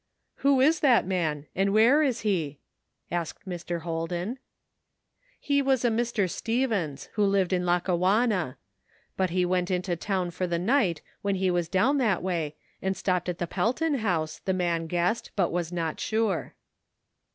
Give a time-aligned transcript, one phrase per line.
[0.41, 2.57] "Who is that man, and where is he?"
[3.11, 3.81] asked Mr.
[3.81, 4.39] Holden."
[5.39, 6.27] He was a Mr.
[6.27, 8.57] Stevens, who lived in Lacka wanna;
[9.15, 12.97] but he went into town for the night when he was down that way and
[12.97, 16.55] stopped at the Pelton House, the man guessed, but was not sure."